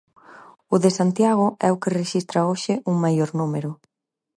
O 0.73 0.75
de 0.83 0.91
Santiago 0.99 1.47
é 1.67 1.69
o 1.71 1.79
que 1.81 1.93
rexistra 1.99 2.47
hoxe 2.49 2.73
un 2.91 2.95
maior 3.03 3.29
número. 3.39 3.71